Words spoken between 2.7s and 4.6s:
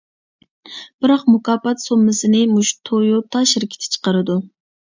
تويوتا شىركىتى چىقىرىدۇ.